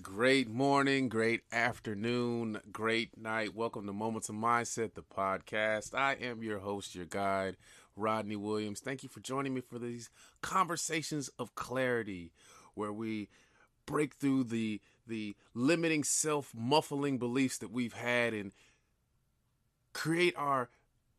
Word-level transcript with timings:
Great 0.00 0.48
morning, 0.48 1.10
great 1.10 1.42
afternoon, 1.52 2.60
great 2.72 3.18
night. 3.18 3.54
Welcome 3.54 3.84
to 3.86 3.92
Moments 3.92 4.30
of 4.30 4.36
Mindset, 4.36 4.94
the 4.94 5.02
podcast. 5.02 5.94
I 5.94 6.14
am 6.14 6.42
your 6.42 6.60
host, 6.60 6.94
your 6.94 7.04
guide, 7.04 7.56
Rodney 7.96 8.36
Williams. 8.36 8.80
Thank 8.80 9.02
you 9.02 9.10
for 9.10 9.20
joining 9.20 9.52
me 9.52 9.60
for 9.60 9.78
these 9.78 10.08
conversations 10.40 11.28
of 11.38 11.54
clarity 11.54 12.32
where 12.74 12.92
we 12.92 13.28
break 13.84 14.14
through 14.14 14.44
the 14.44 14.80
the 15.06 15.36
limiting 15.52 16.02
self-muffling 16.02 17.18
beliefs 17.18 17.58
that 17.58 17.70
we've 17.70 17.92
had 17.92 18.32
and 18.32 18.52
create 19.92 20.34
our 20.36 20.70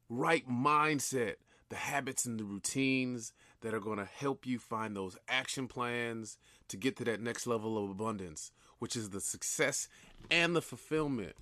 right 0.09 0.49
mindset, 0.49 1.35
the 1.69 1.75
habits 1.75 2.25
and 2.25 2.39
the 2.39 2.43
routines 2.43 3.33
that 3.61 3.73
are 3.73 3.79
going 3.79 3.97
to 3.97 4.05
help 4.05 4.45
you 4.45 4.59
find 4.59 4.95
those 4.95 5.17
action 5.27 5.67
plans 5.67 6.37
to 6.67 6.77
get 6.77 6.95
to 6.97 7.03
that 7.05 7.21
next 7.21 7.47
level 7.47 7.83
of 7.83 7.89
abundance, 7.89 8.51
which 8.79 8.95
is 8.95 9.09
the 9.09 9.21
success 9.21 9.87
and 10.29 10.55
the 10.55 10.61
fulfillment. 10.61 11.35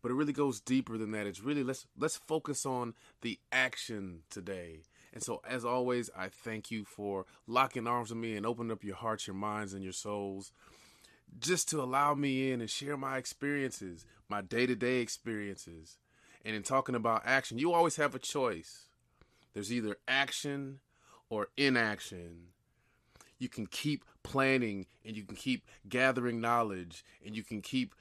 But 0.00 0.10
it 0.10 0.14
really 0.14 0.32
goes 0.32 0.60
deeper 0.60 0.96
than 0.96 1.10
that. 1.12 1.26
It's 1.26 1.42
really 1.42 1.64
let's 1.64 1.86
let's 1.98 2.16
focus 2.16 2.64
on 2.64 2.94
the 3.22 3.38
action 3.50 4.20
today. 4.30 4.82
And 5.12 5.22
so 5.22 5.40
as 5.48 5.64
always, 5.64 6.08
I 6.16 6.28
thank 6.28 6.70
you 6.70 6.84
for 6.84 7.26
locking 7.46 7.86
arms 7.86 8.10
with 8.10 8.18
me 8.18 8.36
and 8.36 8.46
opening 8.46 8.70
up 8.70 8.84
your 8.84 8.96
hearts, 8.96 9.26
your 9.26 9.34
minds 9.34 9.74
and 9.74 9.82
your 9.82 9.92
souls 9.92 10.52
just 11.38 11.68
to 11.70 11.82
allow 11.82 12.14
me 12.14 12.50
in 12.50 12.60
and 12.60 12.70
share 12.70 12.96
my 12.96 13.18
experiences, 13.18 14.06
my 14.28 14.40
day-to-day 14.40 15.00
experiences. 15.00 15.98
And 16.44 16.56
in 16.56 16.62
talking 16.62 16.94
about 16.94 17.22
action, 17.24 17.58
you 17.58 17.72
always 17.72 17.96
have 17.96 18.14
a 18.14 18.18
choice. 18.18 18.87
There's 19.58 19.72
either 19.72 19.96
action 20.06 20.78
or 21.30 21.48
inaction. 21.56 22.50
You 23.40 23.48
can 23.48 23.66
keep 23.66 24.04
planning 24.22 24.86
and 25.04 25.16
you 25.16 25.24
can 25.24 25.34
keep 25.34 25.66
gathering 25.88 26.40
knowledge 26.40 27.04
and 27.26 27.36
you 27.36 27.42
can 27.42 27.60
keep 27.60 27.96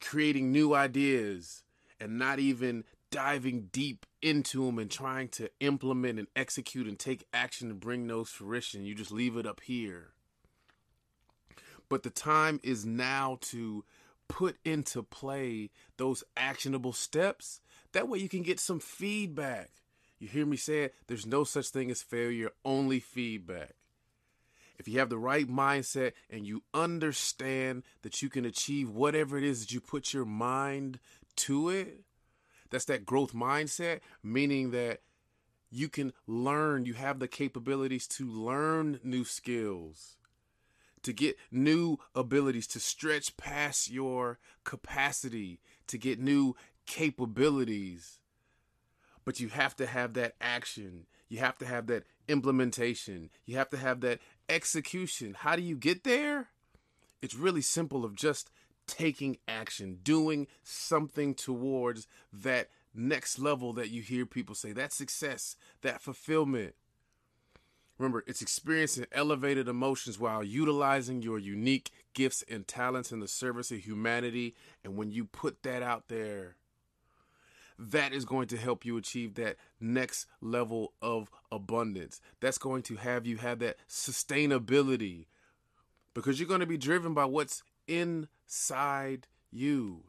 creating 0.00 0.50
new 0.50 0.74
ideas 0.74 1.62
and 2.00 2.18
not 2.18 2.38
even 2.38 2.84
diving 3.10 3.68
deep 3.70 4.06
into 4.22 4.64
them 4.64 4.78
and 4.78 4.90
trying 4.90 5.28
to 5.28 5.50
implement 5.60 6.18
and 6.18 6.28
execute 6.34 6.86
and 6.86 6.98
take 6.98 7.26
action 7.34 7.68
to 7.68 7.74
bring 7.74 8.06
those 8.06 8.30
fruition. 8.30 8.86
You 8.86 8.94
just 8.94 9.12
leave 9.12 9.36
it 9.36 9.44
up 9.44 9.60
here. 9.60 10.14
But 11.90 12.02
the 12.02 12.08
time 12.08 12.60
is 12.62 12.86
now 12.86 13.36
to 13.50 13.84
put 14.26 14.56
into 14.64 15.02
play 15.02 15.68
those 15.98 16.24
actionable 16.34 16.94
steps. 16.94 17.60
That 17.92 18.08
way 18.08 18.20
you 18.20 18.30
can 18.30 18.42
get 18.42 18.58
some 18.58 18.80
feedback. 18.80 19.68
You 20.18 20.28
hear 20.28 20.46
me 20.46 20.56
say 20.56 20.84
it? 20.84 20.94
There's 21.06 21.26
no 21.26 21.44
such 21.44 21.68
thing 21.68 21.90
as 21.90 22.02
failure, 22.02 22.50
only 22.64 23.00
feedback. 23.00 23.74
If 24.78 24.88
you 24.88 24.98
have 24.98 25.10
the 25.10 25.18
right 25.18 25.46
mindset 25.48 26.12
and 26.28 26.46
you 26.46 26.62
understand 26.72 27.84
that 28.02 28.22
you 28.22 28.28
can 28.28 28.44
achieve 28.44 28.90
whatever 28.90 29.38
it 29.38 29.44
is 29.44 29.60
that 29.60 29.72
you 29.72 29.80
put 29.80 30.12
your 30.12 30.24
mind 30.24 30.98
to 31.36 31.68
it, 31.68 32.00
that's 32.70 32.86
that 32.86 33.06
growth 33.06 33.32
mindset, 33.32 34.00
meaning 34.22 34.72
that 34.72 35.00
you 35.70 35.88
can 35.88 36.12
learn, 36.26 36.86
you 36.86 36.94
have 36.94 37.18
the 37.18 37.28
capabilities 37.28 38.06
to 38.06 38.26
learn 38.26 39.00
new 39.02 39.24
skills, 39.24 40.16
to 41.02 41.12
get 41.12 41.36
new 41.50 41.98
abilities, 42.14 42.66
to 42.68 42.80
stretch 42.80 43.36
past 43.36 43.90
your 43.90 44.38
capacity, 44.64 45.60
to 45.86 45.98
get 45.98 46.18
new 46.18 46.56
capabilities. 46.86 48.20
But 49.24 49.40
you 49.40 49.48
have 49.48 49.74
to 49.76 49.86
have 49.86 50.14
that 50.14 50.34
action. 50.40 51.06
You 51.28 51.38
have 51.38 51.58
to 51.58 51.66
have 51.66 51.86
that 51.86 52.04
implementation. 52.28 53.30
You 53.46 53.56
have 53.56 53.70
to 53.70 53.76
have 53.76 54.00
that 54.00 54.20
execution. 54.48 55.34
How 55.38 55.56
do 55.56 55.62
you 55.62 55.76
get 55.76 56.04
there? 56.04 56.48
It's 57.22 57.34
really 57.34 57.62
simple 57.62 58.04
of 58.04 58.14
just 58.14 58.50
taking 58.86 59.38
action, 59.48 59.98
doing 60.02 60.46
something 60.62 61.34
towards 61.34 62.06
that 62.32 62.68
next 62.94 63.38
level 63.38 63.72
that 63.72 63.90
you 63.90 64.02
hear 64.02 64.26
people 64.26 64.54
say, 64.54 64.72
that 64.72 64.92
success, 64.92 65.56
that 65.82 66.02
fulfillment. 66.02 66.74
Remember, 67.98 68.24
it's 68.26 68.42
experiencing 68.42 69.06
elevated 69.12 69.68
emotions 69.68 70.18
while 70.18 70.42
utilizing 70.42 71.22
your 71.22 71.38
unique 71.38 71.90
gifts 72.12 72.44
and 72.48 72.66
talents 72.66 73.12
in 73.12 73.20
the 73.20 73.28
service 73.28 73.70
of 73.70 73.78
humanity. 73.78 74.54
And 74.82 74.96
when 74.96 75.12
you 75.12 75.24
put 75.24 75.62
that 75.62 75.82
out 75.82 76.08
there, 76.08 76.56
that 77.78 78.12
is 78.12 78.24
going 78.24 78.46
to 78.48 78.56
help 78.56 78.84
you 78.84 78.96
achieve 78.96 79.34
that 79.34 79.56
next 79.80 80.26
level 80.40 80.92
of 81.02 81.30
abundance. 81.50 82.20
That's 82.40 82.58
going 82.58 82.82
to 82.84 82.96
have 82.96 83.26
you 83.26 83.38
have 83.38 83.58
that 83.60 83.76
sustainability 83.88 85.26
because 86.14 86.38
you're 86.38 86.48
going 86.48 86.60
to 86.60 86.66
be 86.66 86.78
driven 86.78 87.14
by 87.14 87.24
what's 87.24 87.62
inside 87.88 89.26
you. 89.50 90.04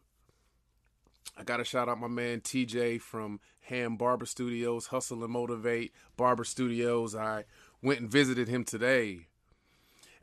I 1.38 1.44
got 1.44 1.58
to 1.58 1.66
shout 1.66 1.90
out 1.90 2.00
my 2.00 2.08
man 2.08 2.42
TJ 2.42 3.02
from 3.02 3.40
Ham 3.62 3.98
Barber 3.98 4.26
Studios, 4.26 4.88
Hustle 4.88 5.24
and 5.24 5.34
Motivate 5.34 5.92
Barber 6.16 6.44
Studios. 6.44 7.16
I 7.16 7.46
went 7.82 8.00
and 8.00 8.10
visited 8.10 8.48
him 8.48 8.64
today. 8.64 9.28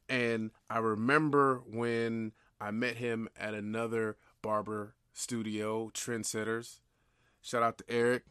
And 0.09 0.51
I 0.71 0.79
remember 0.79 1.63
when 1.67 2.33
I 2.61 2.71
met 2.71 2.97
him 2.97 3.29
at 3.39 3.55
another 3.55 4.17
barber 4.41 4.95
studio, 5.13 5.91
Trendsetters. 5.93 6.79
Shout 7.43 7.63
out 7.63 7.79
to 7.79 7.85
Eric. 7.89 8.23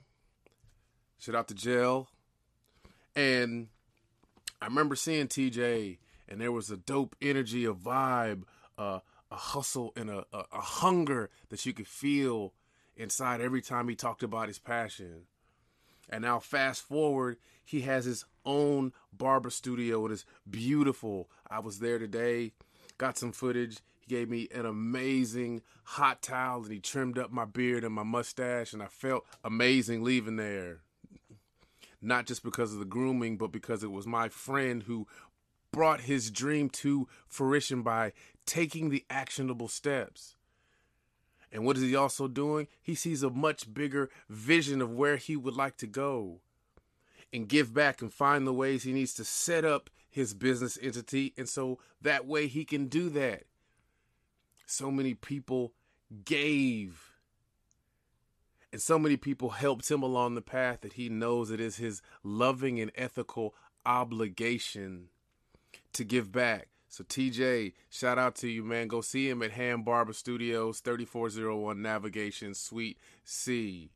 Shout 1.20 1.36
out 1.36 1.48
to 1.50 1.54
Jill. 1.54 2.08
And 3.16 3.68
I 4.62 4.66
remember 4.66 4.96
seeing 4.96 5.28
TJ, 5.28 5.98
and 6.30 6.40
there 6.40 6.52
was 6.52 6.72
a 6.72 6.78
dope 6.78 7.16
energy, 7.22 7.66
a 7.66 7.74
vibe, 7.74 8.44
uh, 8.78 9.00
a 9.30 9.36
hustle, 9.36 9.92
and 9.98 10.10
a, 10.10 10.26
a, 10.32 10.46
a 10.54 10.62
hunger 10.62 11.30
that 11.50 11.66
you 11.66 11.74
could 11.74 11.88
feel 11.88 12.54
inside 12.96 13.42
every 13.42 13.62
time 13.62 13.90
he 13.90 13.96
talked 13.96 14.24
about 14.24 14.48
his 14.48 14.60
passion. 14.60 15.24
And 16.10 16.24
now, 16.24 16.40
fast 16.40 16.82
forward, 16.82 17.38
he 17.64 17.82
has 17.82 18.06
his 18.06 18.26
own 18.46 18.94
barber 19.12 19.50
studio. 19.50 20.06
It 20.06 20.14
is 20.14 20.26
beautiful. 20.50 21.30
I 21.50 21.60
was 21.60 21.80
there 21.80 22.00
today, 22.00 22.54
got 22.98 23.18
some 23.18 23.34
footage. 23.34 23.80
Gave 24.12 24.30
me 24.30 24.50
an 24.54 24.66
amazing 24.66 25.62
hot 25.86 26.22
towel 26.22 26.64
and 26.64 26.72
he 26.74 26.80
trimmed 26.80 27.18
up 27.18 27.32
my 27.32 27.46
beard 27.46 27.86
and 27.86 27.94
my 27.94 28.04
mustache, 28.04 28.74
and 28.74 28.84
I 28.84 28.88
felt 28.88 29.26
amazing 29.42 30.04
leaving 30.04 30.36
there. 30.36 30.80
Not 32.02 32.26
just 32.26 32.44
because 32.44 32.74
of 32.74 32.80
the 32.80 32.86
grooming, 32.86 33.38
but 33.38 33.54
because 33.54 33.86
it 33.86 33.92
was 33.92 34.06
my 34.06 34.28
friend 34.28 34.84
who 34.84 35.08
brought 35.72 36.02
his 36.02 36.30
dream 36.30 36.70
to 36.72 37.08
fruition 37.26 37.84
by 37.84 38.12
taking 38.46 38.90
the 38.90 39.06
actionable 39.10 39.70
steps. 39.70 40.36
And 41.50 41.64
what 41.66 41.78
is 41.78 41.84
he 41.84 41.96
also 41.96 42.28
doing? 42.28 42.68
He 42.82 42.96
sees 42.96 43.24
a 43.24 43.30
much 43.30 43.74
bigger 43.74 44.10
vision 44.28 44.82
of 44.82 44.92
where 44.92 45.16
he 45.16 45.38
would 45.38 45.56
like 45.56 45.78
to 45.78 45.88
go 45.88 46.42
and 47.32 47.48
give 47.48 47.74
back 47.74 48.02
and 48.02 48.12
find 48.12 48.46
the 48.46 48.52
ways 48.52 48.84
he 48.84 48.92
needs 48.92 49.14
to 49.14 49.24
set 49.24 49.64
up 49.64 49.90
his 50.10 50.34
business 50.34 50.78
entity. 50.82 51.34
And 51.38 51.48
so 51.48 51.80
that 52.02 52.28
way 52.28 52.48
he 52.48 52.66
can 52.66 52.88
do 52.88 53.10
that. 53.12 53.44
So 54.66 54.92
many 54.92 55.14
people 55.14 55.74
gave. 56.26 57.12
And 58.72 58.82
so 58.82 58.98
many 58.98 59.18
people 59.18 59.50
helped 59.50 59.90
him 59.92 60.02
along 60.02 60.36
the 60.36 60.42
path 60.42 60.82
that 60.82 60.94
he 60.94 61.10
knows 61.10 61.52
it 61.52 61.60
is 61.60 61.78
his 61.78 62.02
loving 62.24 62.80
and 62.80 62.92
ethical 62.96 63.54
obligation 63.86 65.10
to 65.94 66.04
give 66.04 66.32
back. 66.32 66.68
So 66.88 67.04
TJ, 67.04 67.74
shout 67.90 68.18
out 68.18 68.36
to 68.36 68.50
you, 68.50 68.64
man. 68.64 68.88
Go 68.88 69.02
see 69.02 69.30
him 69.30 69.42
at 69.42 69.52
Ham 69.52 69.84
Barber 69.84 70.14
Studios, 70.14 70.82
3401 70.82 71.82
Navigation 71.82 72.54
Suite 72.54 72.98
C. 73.24 73.90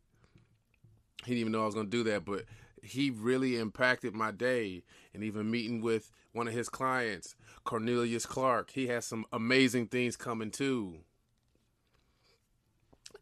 He 1.23 1.31
didn't 1.31 1.39
even 1.39 1.51
know 1.51 1.63
I 1.63 1.65
was 1.65 1.75
gonna 1.75 1.89
do 1.89 2.03
that, 2.03 2.23
but 2.23 2.45
he 2.81 3.09
really 3.09 3.57
impacted 3.57 4.13
my 4.13 4.31
day. 4.31 4.83
And 5.13 5.23
even 5.23 5.51
meeting 5.51 5.81
with 5.81 6.11
one 6.35 6.47
of 6.47 6.53
his 6.53 6.69
clients, 6.69 7.35
Cornelius 7.63 8.25
Clark, 8.25 8.71
he 8.71 8.87
has 8.87 9.05
some 9.05 9.25
amazing 9.31 9.87
things 9.87 10.15
coming 10.15 10.51
too. 10.51 10.99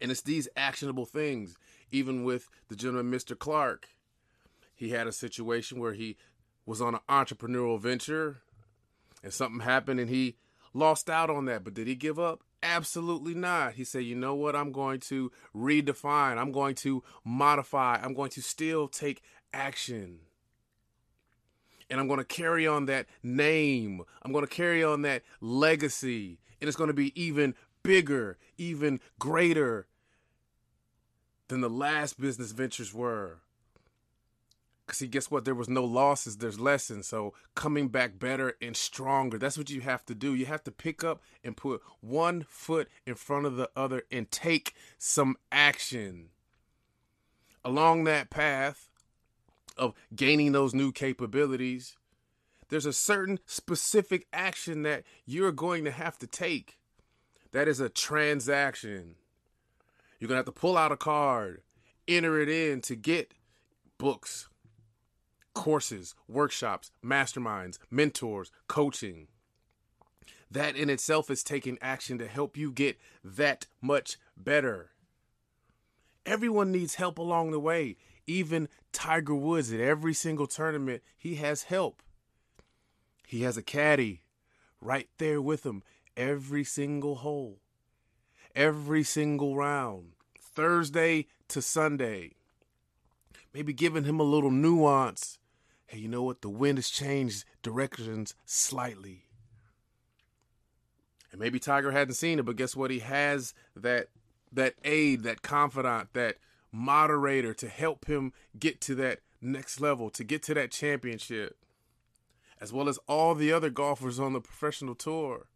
And 0.01 0.11
it's 0.11 0.21
these 0.21 0.49
actionable 0.57 1.05
things. 1.05 1.55
Even 1.91 2.23
with 2.23 2.49
the 2.69 2.75
gentleman, 2.75 3.11
Mr. 3.13 3.37
Clark, 3.37 3.87
he 4.73 4.89
had 4.89 5.05
a 5.05 5.11
situation 5.11 5.79
where 5.79 5.93
he 5.93 6.17
was 6.65 6.81
on 6.81 6.95
an 6.95 7.01
entrepreneurial 7.07 7.79
venture 7.79 8.41
and 9.23 9.31
something 9.31 9.59
happened 9.59 9.99
and 9.99 10.09
he 10.09 10.35
lost 10.73 11.09
out 11.09 11.29
on 11.29 11.45
that. 11.45 11.63
But 11.63 11.75
did 11.75 11.87
he 11.87 11.95
give 11.95 12.17
up? 12.19 12.41
Absolutely 12.63 13.35
not. 13.35 13.73
He 13.73 13.83
said, 13.83 14.05
you 14.05 14.15
know 14.15 14.33
what? 14.33 14.55
I'm 14.55 14.71
going 14.71 14.99
to 15.01 15.31
redefine, 15.55 16.37
I'm 16.37 16.51
going 16.51 16.75
to 16.75 17.03
modify, 17.23 17.97
I'm 18.01 18.13
going 18.13 18.31
to 18.31 18.41
still 18.41 18.87
take 18.87 19.21
action. 19.53 20.19
And 21.89 21.99
I'm 21.99 22.07
going 22.07 22.19
to 22.19 22.25
carry 22.25 22.67
on 22.67 22.85
that 22.85 23.07
name. 23.21 24.03
I'm 24.21 24.31
going 24.31 24.45
to 24.45 24.51
carry 24.51 24.83
on 24.83 25.01
that 25.03 25.23
legacy. 25.41 26.39
And 26.59 26.67
it's 26.67 26.77
going 26.77 26.87
to 26.87 26.93
be 26.93 27.19
even 27.21 27.55
bigger, 27.83 28.37
even 28.57 28.99
greater 29.19 29.87
than 31.47 31.61
the 31.61 31.69
last 31.69 32.19
business 32.19 32.51
ventures 32.51 32.93
were. 32.93 33.39
Because, 34.85 34.97
see, 34.97 35.07
guess 35.07 35.31
what? 35.31 35.45
There 35.45 35.55
was 35.55 35.69
no 35.69 35.85
losses, 35.85 36.37
there's 36.37 36.59
lessons. 36.59 37.07
So, 37.07 37.33
coming 37.55 37.87
back 37.87 38.19
better 38.19 38.55
and 38.61 38.75
stronger. 38.75 39.37
That's 39.37 39.57
what 39.57 39.69
you 39.69 39.81
have 39.81 40.05
to 40.05 40.15
do. 40.15 40.33
You 40.33 40.45
have 40.47 40.63
to 40.65 40.71
pick 40.71 41.03
up 41.03 41.21
and 41.43 41.55
put 41.55 41.81
one 42.01 42.45
foot 42.49 42.89
in 43.05 43.15
front 43.15 43.45
of 43.45 43.55
the 43.55 43.69
other 43.75 44.03
and 44.11 44.29
take 44.29 44.73
some 44.97 45.37
action. 45.51 46.29
Along 47.63 48.03
that 48.03 48.29
path 48.29 48.89
of 49.77 49.93
gaining 50.15 50.51
those 50.51 50.73
new 50.73 50.91
capabilities, 50.91 51.95
there's 52.69 52.85
a 52.85 52.93
certain 52.93 53.39
specific 53.45 54.27
action 54.33 54.83
that 54.83 55.03
you're 55.25 55.51
going 55.51 55.83
to 55.85 55.91
have 55.91 56.17
to 56.19 56.27
take. 56.27 56.77
That 57.51 57.67
is 57.67 57.79
a 57.79 57.89
transaction. 57.89 59.15
You're 60.19 60.27
going 60.27 60.37
to 60.37 60.45
have 60.45 60.53
to 60.53 60.59
pull 60.59 60.77
out 60.77 60.91
a 60.91 60.97
card, 60.97 61.61
enter 62.07 62.39
it 62.39 62.49
in 62.49 62.81
to 62.81 62.95
get 62.95 63.33
books, 63.97 64.49
courses, 65.53 66.15
workshops, 66.27 66.91
masterminds, 67.03 67.77
mentors, 67.91 68.51
coaching. 68.67 69.27
That 70.49 70.75
in 70.75 70.89
itself 70.89 71.29
is 71.29 71.43
taking 71.43 71.77
action 71.81 72.17
to 72.19 72.27
help 72.27 72.57
you 72.57 72.71
get 72.71 72.97
that 73.23 73.67
much 73.81 74.17
better. 74.37 74.91
Everyone 76.25 76.71
needs 76.71 76.95
help 76.95 77.17
along 77.17 77.51
the 77.51 77.59
way. 77.59 77.97
Even 78.25 78.69
Tiger 78.91 79.35
Woods 79.35 79.71
at 79.73 79.79
every 79.79 80.13
single 80.13 80.47
tournament, 80.47 81.01
he 81.17 81.35
has 81.35 81.63
help. 81.63 82.01
He 83.27 83.41
has 83.41 83.57
a 83.57 83.63
caddy 83.63 84.21
right 84.79 85.09
there 85.17 85.41
with 85.41 85.65
him 85.65 85.83
every 86.15 86.63
single 86.63 87.15
hole, 87.15 87.59
every 88.55 89.03
single 89.03 89.55
round, 89.55 90.13
Thursday 90.39 91.27
to 91.47 91.61
Sunday. 91.61 92.33
Maybe 93.53 93.73
giving 93.73 94.03
him 94.03 94.19
a 94.19 94.23
little 94.23 94.51
nuance 94.51 95.37
hey, 95.93 95.99
you 95.99 96.07
know 96.07 96.23
what? 96.23 96.41
The 96.41 96.49
wind 96.49 96.79
has 96.79 96.89
changed 96.89 97.45
directions 97.61 98.33
slightly. 98.45 99.25
And 101.31 101.39
maybe 101.39 101.59
Tiger 101.59 101.91
hadn't 101.91 102.15
seen 102.15 102.39
it, 102.39 102.45
but 102.45 102.55
guess 102.55 102.75
what? 102.75 102.89
He 102.89 102.99
has 102.99 103.53
that 103.75 104.07
that 104.51 104.73
aid, 104.83 105.23
that 105.23 105.43
confidant, 105.43 106.13
that 106.13 106.37
moderator 106.73 107.53
to 107.53 107.69
help 107.69 108.05
him 108.05 108.33
get 108.59 108.81
to 108.81 108.95
that 108.95 109.19
next 109.39 109.79
level, 109.79 110.09
to 110.09 110.23
get 110.23 110.43
to 110.43 110.53
that 110.55 110.71
championship, 110.71 111.57
as 112.59 112.73
well 112.73 112.89
as 112.89 112.97
all 113.07 113.35
the 113.35 113.53
other 113.53 113.69
golfers 113.69 114.19
on 114.19 114.33
the 114.33 114.41
professional 114.41 114.95
tour. 114.95 115.47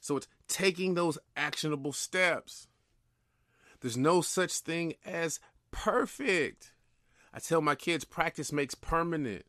So 0.00 0.16
it's 0.16 0.28
taking 0.48 0.94
those 0.94 1.18
actionable 1.36 1.92
steps. 1.92 2.68
There's 3.80 3.96
no 3.96 4.20
such 4.20 4.52
thing 4.52 4.94
as 5.04 5.40
perfect. 5.70 6.72
I 7.32 7.38
tell 7.40 7.60
my 7.60 7.74
kids 7.74 8.04
practice 8.04 8.52
makes 8.52 8.74
permanent. 8.74 9.44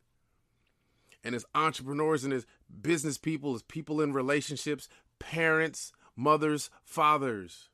And 1.24 1.36
as 1.36 1.46
entrepreneurs 1.54 2.24
and 2.24 2.34
as 2.34 2.46
business 2.82 3.18
people, 3.18 3.54
as 3.54 3.64
people 3.64 4.02
in 4.02 4.14
relationships, 4.14 4.88
parents, 5.20 5.92
mothers, 6.16 6.70
fathers, 6.84 7.70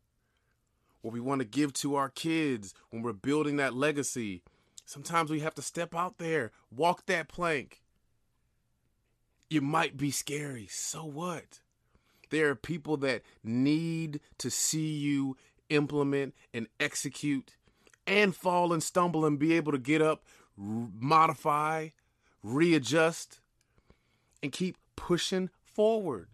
what 1.01 1.13
we 1.13 1.19
want 1.19 1.39
to 1.39 1.45
give 1.45 1.74
to 1.74 1.95
our 1.95 2.09
kids 2.09 2.74
when 2.89 3.01
we're 3.01 3.13
building 3.13 3.57
that 3.57 3.74
legacy, 3.74 4.44
sometimes 4.86 5.30
we 5.30 5.39
have 5.39 5.56
to 5.56 5.62
step 5.62 5.95
out 5.95 6.18
there, 6.18 6.51
walk 6.71 7.06
that 7.06 7.27
plank. 7.27 7.81
It 9.50 9.63
might 9.63 9.98
be 9.98 10.12
scary. 10.12 10.68
So 10.68 11.03
what? 11.03 11.59
There 12.30 12.50
are 12.50 12.56
people 12.56 12.98
that 12.98 13.24
need 13.44 14.21
to 14.38 14.50
see 14.50 14.94
you 14.94 15.36
implement 15.69 16.33
and 16.53 16.68
execute 16.80 17.56
and 18.07 18.36
fall 18.36 18.74
and 18.74 18.81
stumble 18.81 19.25
and 19.25 19.38
be 19.38 19.53
able 19.53 19.71
to 19.71 19.77
get 19.77 20.01
up, 20.01 20.24
modify, 20.57 21.89
readjust, 22.44 23.39
and 24.42 24.51
keep 24.51 24.77
pushing 24.95 25.50
forward. 25.63 26.27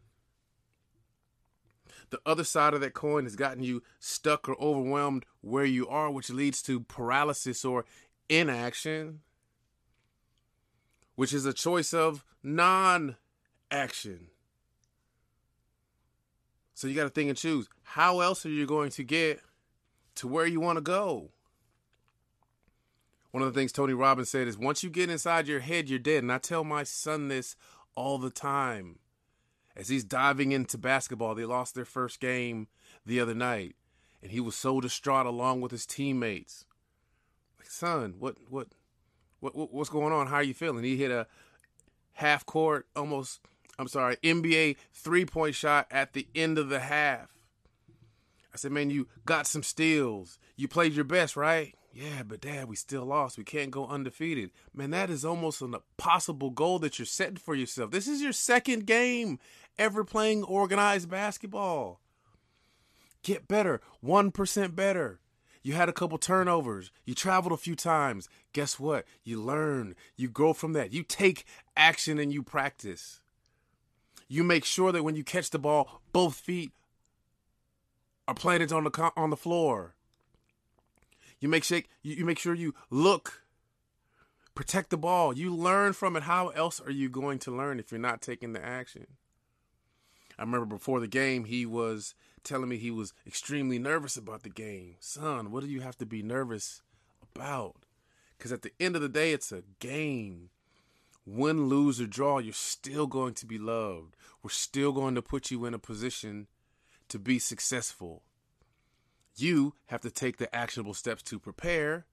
The 2.09 2.19
other 2.25 2.43
side 2.43 2.73
of 2.73 2.81
that 2.81 2.93
coin 2.93 3.25
has 3.25 3.35
gotten 3.35 3.63
you 3.63 3.83
stuck 3.99 4.47
or 4.47 4.55
overwhelmed 4.61 5.25
where 5.41 5.65
you 5.65 5.87
are, 5.87 6.09
which 6.09 6.29
leads 6.29 6.61
to 6.63 6.81
paralysis 6.81 7.65
or 7.65 7.85
inaction, 8.29 9.19
which 11.15 11.33
is 11.33 11.45
a 11.45 11.53
choice 11.53 11.93
of 11.93 12.23
non 12.41 13.17
action. 13.69 14.27
So 16.73 16.87
you 16.87 16.95
got 16.95 17.03
to 17.03 17.09
think 17.09 17.29
and 17.29 17.37
choose. 17.37 17.67
How 17.83 18.19
else 18.19 18.45
are 18.45 18.49
you 18.49 18.65
going 18.65 18.91
to 18.91 19.03
get 19.03 19.41
to 20.15 20.27
where 20.27 20.45
you 20.45 20.59
want 20.59 20.77
to 20.77 20.81
go? 20.81 21.31
One 23.31 23.43
of 23.43 23.53
the 23.53 23.59
things 23.59 23.71
Tony 23.71 23.93
Robbins 23.93 24.29
said 24.29 24.47
is 24.47 24.57
once 24.57 24.83
you 24.83 24.89
get 24.89 25.09
inside 25.09 25.47
your 25.47 25.59
head, 25.59 25.89
you're 25.89 25.99
dead. 25.99 26.23
And 26.23 26.31
I 26.31 26.37
tell 26.37 26.63
my 26.63 26.83
son 26.83 27.27
this 27.27 27.55
all 27.95 28.17
the 28.17 28.29
time. 28.29 28.99
As 29.77 29.89
he's 29.89 30.03
diving 30.03 30.51
into 30.51 30.75
basketball, 30.75 31.35
they 31.35 31.45
lost 31.45 31.75
their 31.75 31.85
first 31.85 32.19
game 32.19 32.67
the 33.05 33.19
other 33.19 33.35
night, 33.35 33.75
and 34.23 34.31
he 34.31 34.39
was 34.39 34.55
so 34.55 34.81
distraught 34.81 35.27
along 35.27 35.61
with 35.61 35.71
his 35.71 35.85
teammates. 35.85 36.65
Like, 37.59 37.69
son, 37.69 38.15
what, 38.17 38.37
what, 38.49 38.69
what, 39.39 39.71
what's 39.71 39.91
going 39.91 40.11
on? 40.11 40.27
How 40.27 40.37
are 40.37 40.43
you 40.43 40.55
feeling? 40.55 40.83
He 40.83 40.97
hit 40.97 41.11
a 41.11 41.27
half 42.13 42.43
court, 42.43 42.87
almost, 42.95 43.39
I'm 43.77 43.87
sorry, 43.87 44.17
NBA 44.17 44.77
three 44.93 45.25
point 45.25 45.53
shot 45.53 45.85
at 45.91 46.13
the 46.13 46.27
end 46.33 46.57
of 46.57 46.69
the 46.69 46.79
half. 46.79 47.29
I 48.51 48.57
said, 48.57 48.71
man, 48.71 48.89
you 48.89 49.07
got 49.27 49.45
some 49.45 49.61
steals. 49.61 50.39
You 50.55 50.67
played 50.67 50.93
your 50.93 51.05
best, 51.05 51.37
right? 51.37 51.75
Yeah, 51.93 52.23
but 52.27 52.41
dad, 52.41 52.67
we 52.67 52.75
still 52.75 53.05
lost. 53.05 53.37
We 53.37 53.43
can't 53.43 53.71
go 53.71 53.87
undefeated. 53.87 54.51
Man, 54.73 54.89
that 54.91 55.09
is 55.11 55.23
almost 55.23 55.61
an 55.61 55.75
impossible 55.75 56.49
goal 56.49 56.79
that 56.79 56.97
you're 56.97 57.05
setting 57.05 57.37
for 57.37 57.53
yourself. 57.55 57.91
This 57.91 58.07
is 58.07 58.21
your 58.21 58.33
second 58.33 58.85
game 58.85 59.39
ever 59.79 60.03
playing 60.03 60.43
organized 60.43 61.09
basketball. 61.09 61.99
Get 63.23 63.47
better, 63.47 63.81
1% 64.03 64.75
better. 64.75 65.19
You 65.63 65.73
had 65.73 65.89
a 65.89 65.93
couple 65.93 66.17
turnovers. 66.17 66.91
You 67.03 67.13
traveled 67.13 67.51
a 67.51 67.57
few 67.57 67.75
times. 67.75 68.29
Guess 68.53 68.79
what? 68.79 69.05
You 69.23 69.41
learn. 69.41 69.95
You 70.15 70.29
grow 70.29 70.53
from 70.53 70.73
that. 70.73 70.93
You 70.93 71.03
take 71.03 71.45
action 71.75 72.19
and 72.19 72.31
you 72.31 72.41
practice. 72.41 73.19
You 74.29 74.43
make 74.43 74.63
sure 74.63 74.91
that 74.91 75.03
when 75.03 75.15
you 75.15 75.23
catch 75.25 75.49
the 75.49 75.59
ball, 75.59 76.01
both 76.13 76.35
feet 76.35 76.71
are 78.27 78.33
planted 78.33 78.71
on 78.71 78.83
the 78.83 79.11
on 79.15 79.29
the 79.29 79.37
floor. 79.37 79.95
You 81.39 81.49
make 81.49 81.63
shake. 81.63 81.89
You 82.01 82.25
make 82.25 82.39
sure 82.39 82.53
you 82.53 82.73
look, 82.89 83.43
protect 84.55 84.89
the 84.89 84.97
ball. 84.97 85.37
You 85.37 85.53
learn 85.53 85.93
from 85.93 86.15
it. 86.15 86.23
How 86.23 86.49
else 86.49 86.79
are 86.81 86.91
you 86.91 87.09
going 87.09 87.39
to 87.39 87.55
learn 87.55 87.79
if 87.79 87.91
you're 87.91 87.99
not 87.99 88.21
taking 88.21 88.53
the 88.53 88.65
action? 88.65 89.07
I 90.37 90.43
remember 90.43 90.65
before 90.65 90.99
the 90.99 91.07
game, 91.07 91.45
he 91.45 91.65
was 91.65 92.13
telling 92.43 92.69
me 92.69 92.77
he 92.77 92.91
was 92.91 93.13
extremely 93.25 93.79
nervous 93.79 94.15
about 94.17 94.43
the 94.43 94.49
game. 94.49 94.95
Son, 94.99 95.51
what 95.51 95.63
do 95.63 95.69
you 95.69 95.81
have 95.81 95.97
to 95.97 96.05
be 96.05 96.21
nervous 96.21 96.81
about? 97.21 97.85
Because 98.37 98.51
at 98.51 98.61
the 98.61 98.71
end 98.79 98.95
of 98.95 99.01
the 99.01 99.09
day, 99.09 99.33
it's 99.33 99.51
a 99.51 99.63
game. 99.79 100.49
Win, 101.25 101.67
lose, 101.67 101.99
or 101.99 102.07
draw, 102.07 102.37
you're 102.39 102.53
still 102.53 103.07
going 103.07 103.33
to 103.33 103.45
be 103.45 103.57
loved. 103.57 104.15
We're 104.41 104.49
still 104.49 104.91
going 104.93 105.15
to 105.15 105.21
put 105.21 105.51
you 105.51 105.65
in 105.65 105.73
a 105.73 105.79
position 105.79 106.47
to 107.09 107.19
be 107.19 107.39
successful. 107.39 108.23
You 109.35 109.73
have 109.87 110.01
to 110.01 110.11
take 110.11 110.37
the 110.37 110.53
actionable 110.55 110.93
steps 110.93 111.23
to 111.23 111.39
prepare. 111.39 112.05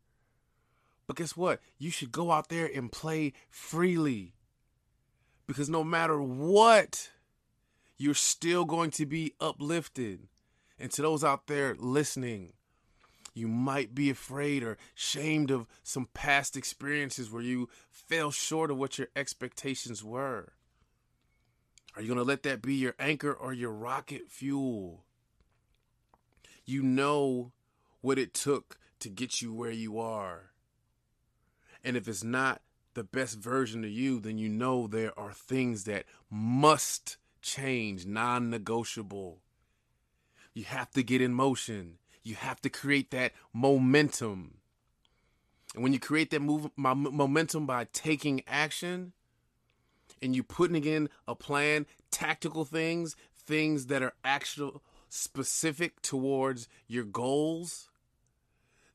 But 1.07 1.17
guess 1.17 1.37
what? 1.37 1.61
You 1.79 1.91
should 1.91 2.11
go 2.11 2.33
out 2.33 2.49
there 2.49 2.69
and 2.75 2.91
play 2.91 3.35
freely. 3.51 4.35
Because 5.47 5.69
no 5.69 5.85
matter 5.85 6.21
what, 6.21 7.11
you're 7.97 8.15
still 8.15 8.65
going 8.65 8.91
to 8.93 9.07
be 9.07 9.35
uplifted. 9.41 10.29
And 10.79 10.91
to 10.93 11.03
those 11.03 11.23
out 11.23 11.47
there 11.47 11.77
listening, 11.79 12.53
you 13.35 13.49
might 13.49 13.95
be 13.95 14.11
afraid 14.11 14.63
or 14.63 14.79
shamed 14.95 15.51
of 15.51 15.67
some 15.83 16.09
past 16.15 16.57
experiences 16.57 17.31
where 17.31 17.43
you 17.43 17.69
fell 17.91 18.31
short 18.31 18.71
of 18.71 18.77
what 18.77 18.99
your 18.99 19.09
expectations 19.17 20.05
were. 20.05 20.53
Are 21.97 22.03
you 22.03 22.09
going 22.09 22.19
to 22.19 22.25
let 22.25 22.43
that 22.45 22.63
be 22.63 22.75
your 22.75 22.95
anchor 22.99 23.33
or 23.33 23.53
your 23.53 23.71
rocket 23.71 24.29
fuel? 24.29 25.05
You 26.65 26.83
know 26.83 27.53
what 28.01 28.19
it 28.19 28.35
took 28.35 28.79
to 29.01 29.09
get 29.09 29.43
you 29.43 29.53
where 29.53 29.71
you 29.71 29.99
are. 29.99 30.51
And 31.85 31.97
if 31.97 32.09
it's 32.09 32.25
not 32.25 32.63
the 32.95 33.05
best 33.05 33.39
version 33.39 33.85
of 33.85 33.91
you, 33.91 34.21
then 34.21 34.39
you 34.39 34.49
know 34.49 34.87
there 34.87 35.17
are 35.19 35.33
things 35.33 35.85
that 35.85 36.05
must 36.31 37.17
change, 37.45 38.07
non 38.07 38.51
negotiable. 38.51 39.39
You 40.55 40.65
have 40.65 40.91
to 40.93 41.03
get 41.03 41.21
in 41.21 41.35
motion, 41.35 41.99
you 42.23 42.35
have 42.35 42.61
to 42.63 42.71
create 42.71 43.11
that 43.11 43.33
momentum. 43.53 44.59
And 45.75 45.83
when 45.83 45.93
you 45.93 46.01
create 46.01 46.31
that 46.31 46.41
move, 46.41 46.71
momentum 46.77 47.67
by 47.67 47.87
taking 47.93 48.43
action 48.47 49.13
and 50.23 50.35
you 50.35 50.43
putting 50.43 50.85
in 50.85 51.09
a 51.27 51.35
plan, 51.35 51.87
tactical 52.11 52.65
things, 52.65 53.17
things 53.37 53.87
that 53.87 54.03
are 54.03 54.15
actual 54.25 54.83
specific 55.09 56.01
towards 56.01 56.69
your 56.87 57.05
goals, 57.05 57.89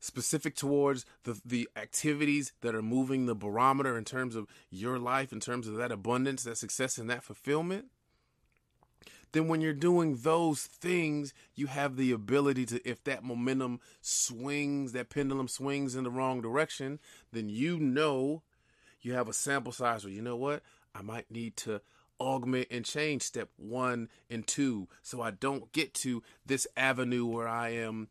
specific 0.00 0.56
towards 0.56 1.04
the 1.24 1.40
the 1.44 1.68
activities 1.76 2.52
that 2.62 2.74
are 2.74 2.82
moving 2.82 3.26
the 3.26 3.34
barometer 3.34 3.96
in 3.96 4.04
terms 4.04 4.34
of 4.34 4.46
your 4.70 4.98
life, 4.98 5.32
in 5.32 5.40
terms 5.40 5.68
of 5.68 5.76
that 5.76 5.92
abundance, 5.92 6.42
that 6.44 6.56
success, 6.56 6.96
and 6.96 7.10
that 7.10 7.22
fulfillment, 7.22 7.86
then 9.32 9.48
when 9.48 9.60
you're 9.60 9.72
doing 9.72 10.16
those 10.16 10.62
things, 10.62 11.32
you 11.54 11.68
have 11.68 11.96
the 11.96 12.12
ability 12.12 12.66
to, 12.66 12.88
if 12.88 13.02
that 13.04 13.22
momentum 13.22 13.80
swings, 14.00 14.92
that 14.92 15.10
pendulum 15.10 15.48
swings 15.48 15.94
in 15.94 16.04
the 16.04 16.10
wrong 16.10 16.40
direction, 16.40 16.98
then 17.32 17.48
you 17.48 17.78
know 17.78 18.42
you 19.00 19.14
have 19.14 19.28
a 19.28 19.32
sample 19.32 19.72
size 19.72 20.04
where 20.04 20.12
you 20.12 20.22
know 20.22 20.36
what? 20.36 20.62
I 20.94 21.02
might 21.02 21.30
need 21.30 21.56
to 21.58 21.80
augment 22.20 22.68
and 22.70 22.84
change 22.84 23.22
step 23.22 23.48
one 23.56 24.08
and 24.28 24.46
two 24.46 24.88
so 25.02 25.22
I 25.22 25.30
don't 25.30 25.72
get 25.72 25.94
to 25.94 26.22
this 26.44 26.66
avenue 26.76 27.24
where 27.24 27.48
I 27.48 27.70
am 27.70 28.08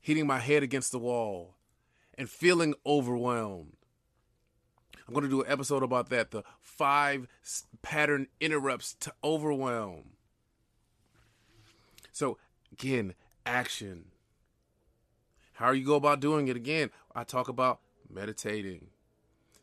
hitting 0.00 0.26
my 0.26 0.38
head 0.38 0.62
against 0.62 0.92
the 0.92 0.98
wall 0.98 1.54
and 2.16 2.28
feeling 2.28 2.74
overwhelmed. 2.84 3.72
I'm 5.06 5.14
going 5.14 5.24
to 5.24 5.30
do 5.30 5.42
an 5.42 5.50
episode 5.50 5.82
about 5.82 6.10
that 6.10 6.32
the 6.32 6.42
five 6.60 7.26
pattern 7.82 8.26
interrupts 8.40 8.94
to 9.00 9.12
overwhelm. 9.22 10.10
So, 12.12 12.38
again, 12.72 13.14
action. 13.46 14.06
How 15.54 15.72
you 15.72 15.84
go 15.84 15.94
about 15.94 16.20
doing 16.20 16.48
it? 16.48 16.56
Again, 16.56 16.90
I 17.14 17.24
talk 17.24 17.48
about 17.48 17.80
meditating. 18.08 18.88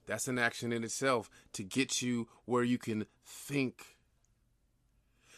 That's 0.06 0.28
an 0.28 0.38
action 0.38 0.72
in 0.72 0.84
itself 0.84 1.30
to 1.54 1.64
get 1.64 2.02
you 2.02 2.28
where 2.46 2.64
you 2.64 2.78
can 2.78 3.06
think, 3.26 3.98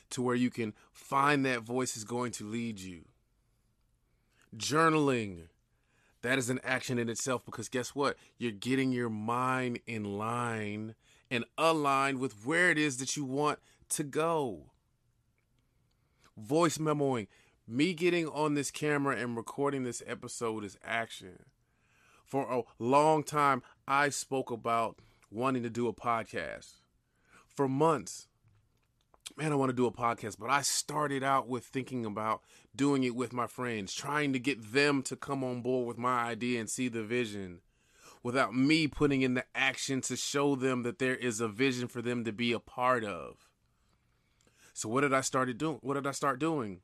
to 0.10 0.22
where 0.22 0.36
you 0.36 0.50
can 0.50 0.74
find 0.92 1.46
that 1.46 1.62
voice 1.62 1.96
is 1.96 2.04
going 2.04 2.32
to 2.34 2.44
lead 2.44 2.80
you. 2.80 3.06
Journaling. 4.56 5.48
That 6.24 6.38
is 6.38 6.50
an 6.50 6.60
action 6.64 6.98
in 6.98 7.10
itself 7.10 7.46
because 7.46 7.70
guess 7.70 7.96
what? 7.96 8.18
You're 8.38 8.52
getting 8.52 8.92
your 8.92 9.10
mind 9.10 9.80
in 9.86 10.04
line 10.18 10.96
and 11.30 11.46
aligned 11.58 12.20
with 12.20 12.46
where 12.46 12.70
it 12.70 12.78
is 12.78 12.98
that 12.98 13.16
you 13.18 13.26
want 13.26 13.60
to 13.90 14.04
go. 14.04 14.72
Voice 16.38 16.78
memoing. 16.78 17.28
Me 17.68 17.94
getting 17.94 18.28
on 18.30 18.54
this 18.54 18.72
camera 18.72 19.18
and 19.18 19.36
recording 19.36 19.84
this 19.84 20.02
episode 20.08 20.64
is 20.64 20.78
action. 20.84 21.44
For 22.24 22.44
a 22.44 22.64
long 22.80 23.24
time, 23.24 23.62
I 23.88 24.10
spoke 24.10 24.52
about 24.52 25.00
wanting 25.32 25.64
to 25.64 25.70
do 25.70 25.88
a 25.88 25.94
podcast. 25.94 26.76
For 27.48 27.68
months, 27.68 28.28
man, 29.36 29.52
I 29.52 29.56
want 29.56 29.70
to 29.70 29.76
do 29.76 29.86
a 29.86 29.92
podcast, 29.92 30.38
but 30.40 30.50
I 30.50 30.62
started 30.62 31.24
out 31.24 31.48
with 31.48 31.66
thinking 31.66 32.06
about 32.06 32.42
doing 32.76 33.04
it 33.04 33.16
with 33.16 33.34
my 33.34 33.48
friends, 33.48 33.94
trying 33.94 34.32
to 34.34 34.40
get 34.40 34.74
them 34.74 35.02
to 35.04 35.16
come 35.16 35.44
on 35.44 35.62
board 35.62 35.88
with 35.88 35.98
my 35.98 36.22
idea 36.24 36.60
and 36.60 36.70
see 36.70 36.88
the 36.88 37.04
vision 37.04 37.62
without 38.24 38.54
me 38.54 38.88
putting 38.88 39.22
in 39.22 39.34
the 39.34 39.46
action 39.56 40.02
to 40.02 40.16
show 40.16 40.56
them 40.56 40.84
that 40.84 41.00
there 41.00 41.16
is 41.16 41.40
a 41.40 41.48
vision 41.48 41.88
for 41.88 42.02
them 42.02 42.24
to 42.26 42.32
be 42.32 42.52
a 42.52 42.60
part 42.60 43.04
of. 43.04 43.48
So 44.74 44.90
what 44.90 45.02
did 45.02 45.14
I 45.14 45.22
started 45.22 45.58
doing? 45.58 45.80
What 45.82 45.96
did 45.96 46.08
I 46.08 46.12
start 46.12 46.40
doing? 46.40 46.82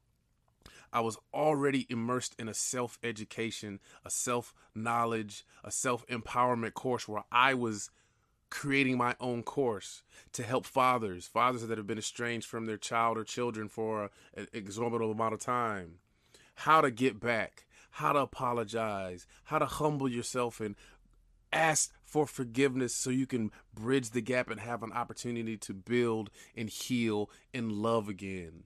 I 0.92 1.02
was 1.02 1.18
already 1.34 1.88
immersed 1.90 2.36
in 2.38 2.48
a 2.48 2.54
self 2.54 3.00
education, 3.04 3.80
a 4.06 4.10
self 4.10 4.54
knowledge, 4.76 5.46
a 5.64 5.72
self 5.72 6.06
empowerment 6.08 6.76
course 6.76 7.08
where 7.08 7.24
I 7.32 7.56
was 7.56 7.90
creating 8.54 8.98
my 8.98 9.16
own 9.20 9.42
course 9.42 10.04
to 10.32 10.44
help 10.44 10.68
fathers, 10.68 11.26
fathers 11.26 11.66
that 11.66 11.78
have 11.80 11.88
been 11.88 11.98
estranged 11.98 12.48
from 12.48 12.68
their 12.68 12.78
child 12.78 13.18
or 13.18 13.24
children 13.24 13.68
for 13.68 14.12
an 14.36 14.48
exorbitant 14.54 15.12
amount 15.12 15.34
of 15.34 15.40
time, 15.40 15.96
how 16.54 16.80
to 16.80 16.92
get 16.92 17.20
back, 17.20 17.66
how 17.90 18.14
to 18.14 18.20
apologize, 18.20 19.26
how 19.46 19.58
to 19.58 19.66
humble 19.66 20.08
yourself 20.08 20.60
and 20.60 20.76
ask 21.54 21.92
for 22.04 22.26
forgiveness 22.28 22.94
so 22.94 23.10
you 23.10 23.26
can 23.26 23.52
bridge 23.74 24.12
the 24.12 24.22
gap 24.22 24.50
and 24.50 24.60
have 24.60 24.84
an 24.84 24.92
opportunity 24.92 25.58
to 25.58 25.74
build 25.74 26.30
and 26.56 26.70
heal 26.70 27.30
and 27.54 27.72
love 27.72 28.10
again. 28.10 28.64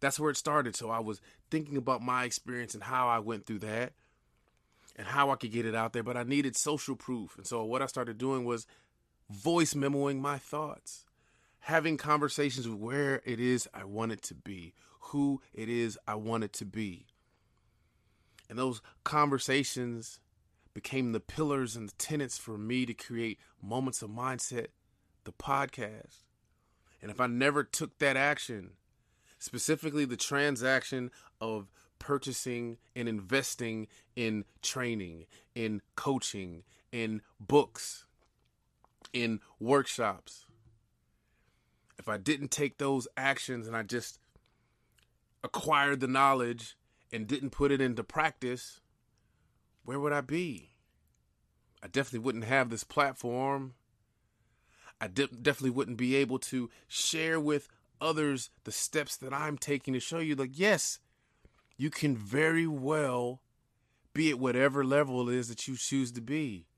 That's 0.00 0.20
where 0.20 0.30
it 0.30 0.36
started. 0.36 0.76
So 0.76 0.90
I 0.90 1.00
was 1.00 1.20
thinking 1.50 1.76
about 1.76 2.02
my 2.02 2.24
experience 2.24 2.74
and 2.74 2.82
how 2.82 3.08
I 3.08 3.18
went 3.18 3.46
through 3.46 3.60
that 3.60 3.92
and 4.96 5.06
how 5.06 5.30
I 5.30 5.36
could 5.36 5.52
get 5.52 5.66
it 5.66 5.74
out 5.74 5.92
there, 5.92 6.02
but 6.02 6.16
I 6.16 6.22
needed 6.22 6.56
social 6.56 6.96
proof. 6.96 7.36
And 7.36 7.46
so 7.46 7.64
what 7.64 7.82
I 7.82 7.86
started 7.86 8.18
doing 8.18 8.44
was 8.44 8.66
voice 9.28 9.74
memoing 9.74 10.20
my 10.20 10.38
thoughts, 10.38 11.04
having 11.60 11.96
conversations 11.96 12.68
with 12.68 12.78
where 12.78 13.22
it 13.24 13.40
is 13.40 13.68
I 13.74 13.84
want 13.84 14.12
it 14.12 14.22
to 14.22 14.34
be, 14.34 14.74
who 15.00 15.40
it 15.52 15.68
is 15.68 15.98
I 16.06 16.14
want 16.14 16.44
it 16.44 16.52
to 16.54 16.64
be. 16.64 17.06
And 18.48 18.58
those 18.58 18.82
conversations 19.04 20.18
became 20.74 21.12
the 21.12 21.20
pillars 21.20 21.76
and 21.76 21.88
the 21.88 21.94
tenets 21.98 22.38
for 22.38 22.56
me 22.56 22.86
to 22.86 22.94
create 22.94 23.38
Moments 23.62 24.02
of 24.02 24.10
Mindset, 24.10 24.68
the 25.24 25.32
podcast. 25.32 26.24
And 27.02 27.10
if 27.10 27.20
I 27.20 27.26
never 27.26 27.64
took 27.64 27.98
that 27.98 28.16
action, 28.16 28.72
specifically 29.38 30.04
the 30.04 30.16
transaction 30.16 31.10
of 31.40 31.70
purchasing 31.98 32.78
and 32.96 33.08
investing 33.08 33.86
in 34.16 34.44
training, 34.62 35.26
in 35.54 35.82
coaching, 35.96 36.62
in 36.92 37.22
books, 37.38 38.04
in 39.12 39.40
workshops. 39.58 40.46
If 41.98 42.08
I 42.08 42.16
didn't 42.16 42.50
take 42.50 42.78
those 42.78 43.06
actions 43.16 43.66
and 43.66 43.76
I 43.76 43.82
just 43.82 44.18
acquired 45.44 46.00
the 46.00 46.08
knowledge 46.08 46.76
and 47.12 47.26
didn't 47.26 47.50
put 47.50 47.72
it 47.72 47.80
into 47.80 48.02
practice, 48.02 48.80
where 49.90 49.98
would 49.98 50.12
I 50.12 50.20
be? 50.20 50.70
I 51.82 51.88
definitely 51.88 52.20
wouldn't 52.20 52.44
have 52.44 52.70
this 52.70 52.84
platform. 52.84 53.74
I 55.00 55.08
de- 55.08 55.26
definitely 55.26 55.70
wouldn't 55.70 55.96
be 55.96 56.14
able 56.14 56.38
to 56.38 56.70
share 56.86 57.40
with 57.40 57.66
others 58.00 58.50
the 58.62 58.70
steps 58.70 59.16
that 59.16 59.34
I'm 59.34 59.58
taking 59.58 59.92
to 59.94 59.98
show 59.98 60.20
you, 60.20 60.36
like, 60.36 60.56
yes, 60.56 61.00
you 61.76 61.90
can 61.90 62.16
very 62.16 62.68
well 62.68 63.42
be 64.14 64.30
at 64.30 64.38
whatever 64.38 64.84
level 64.84 65.28
it 65.28 65.34
is 65.34 65.48
that 65.48 65.66
you 65.66 65.76
choose 65.76 66.12
to 66.12 66.20
be, 66.20 66.68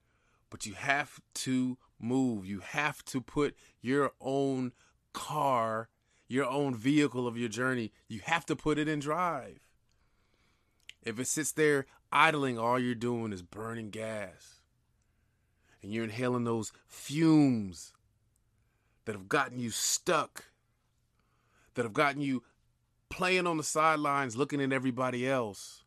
but 0.49 0.65
you 0.65 0.73
have 0.73 1.21
to 1.35 1.77
move. 2.01 2.47
You 2.47 2.61
have 2.61 3.05
to 3.05 3.21
put 3.21 3.55
your 3.83 4.13
own 4.23 4.73
car, 5.13 5.91
your 6.29 6.47
own 6.47 6.75
vehicle 6.75 7.27
of 7.27 7.37
your 7.37 7.51
journey, 7.51 7.93
you 8.09 8.21
have 8.25 8.47
to 8.47 8.57
put 8.57 8.79
it 8.79 8.89
in 8.89 9.01
drive. 9.01 9.69
If 11.03 11.21
it 11.21 11.27
sits 11.27 11.53
there 11.53 11.85
idling, 12.13 12.59
all 12.59 12.79
you're 12.79 12.95
doing 12.95 13.33
is 13.33 13.43
burning 13.43 13.91
gas. 13.91 14.61
And 15.83 15.93
you're 15.93 16.05
inhaling 16.05 16.45
those 16.45 16.73
fumes 16.87 17.93
that 19.05 19.17
have 19.17 19.29
gotten 19.29 19.59
you 19.59 19.71
stuck 19.71 20.45
that 21.75 21.85
have 21.85 21.93
gotten 21.93 22.21
you 22.21 22.43
playing 23.09 23.47
on 23.47 23.57
the 23.57 23.63
sidelines, 23.63 24.37
looking 24.37 24.61
at 24.61 24.73
everybody 24.73 25.29
else. 25.29 25.85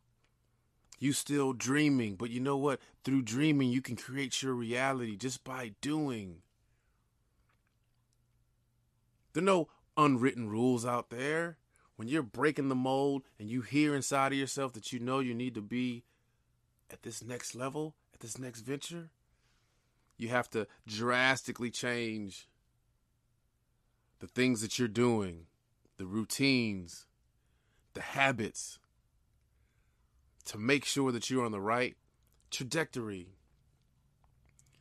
You 1.00 1.14
still 1.14 1.54
dreaming, 1.54 2.16
but 2.16 2.30
you 2.30 2.40
know 2.40 2.58
what? 2.58 2.80
Through 3.04 3.24
dreaming, 3.24 3.70
you 3.70 3.82
can 3.82 3.96
create 3.96 4.42
your 4.42 4.54
reality 4.54 5.16
just 5.18 5.44
by 5.44 5.74
doing. 5.82 6.38
There 9.34 9.44
are 9.44 9.46
no 9.46 9.68
unwritten 9.98 10.50
rules 10.50 10.86
out 10.86 11.10
there. 11.10 11.58
When 11.98 12.08
you're 12.08 12.24
breaking 12.24 12.70
the 12.70 12.76
mold 12.76 13.24
and 13.40 13.50
you 13.50 13.62
hear 13.62 13.96
inside 13.96 14.34
of 14.34 14.38
yourself 14.38 14.74
that 14.74 14.92
you 14.92 15.00
know 15.00 15.20
you 15.20 15.34
need 15.34 15.56
to 15.56 15.62
be 15.62 16.04
at 16.92 17.04
this 17.04 17.24
next 17.24 17.56
level, 17.56 17.96
at 18.14 18.20
this 18.20 18.38
next 18.38 18.62
venture, 18.62 19.10
you 20.18 20.30
have 20.30 20.50
to 20.52 20.68
drastically 20.88 21.70
change 21.70 22.48
the 24.20 24.28
things 24.28 24.62
that 24.62 24.80
you're 24.80 24.88
doing 24.88 25.48
the 25.98 26.06
routines, 26.06 27.06
the 27.94 28.02
habits 28.02 28.80
to 30.44 30.58
make 30.58 30.84
sure 30.84 31.12
that 31.12 31.30
you're 31.30 31.46
on 31.46 31.52
the 31.52 31.62
right 31.62 31.96
trajectory. 32.52 33.30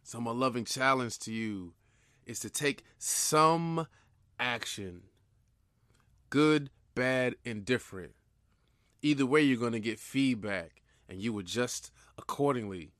So, 0.02 0.20
my 0.20 0.32
loving 0.32 0.64
challenge 0.64 1.18
to 1.20 1.32
you 1.32 1.74
is 2.26 2.40
to 2.40 2.50
take 2.50 2.84
some 2.98 3.86
action 4.38 5.02
good, 6.30 6.68
bad, 6.96 7.36
indifferent. 7.44 8.12
Either 9.02 9.24
way, 9.24 9.42
you're 9.42 9.56
going 9.56 9.72
to 9.72 9.80
get 9.80 10.00
feedback 10.00 10.82
and 11.08 11.20
you 11.20 11.38
adjust 11.38 11.90
accordingly. 12.18 12.92